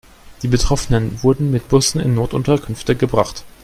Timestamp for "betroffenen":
0.47-1.21